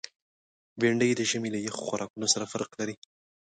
بېنډۍ 0.79 1.11
د 1.15 1.21
ژمي 1.29 1.49
له 1.55 1.59
یخو 1.67 1.83
خوراکونو 1.87 2.27
سره 2.33 2.45
فرق 2.51 2.69
لري 2.79 2.95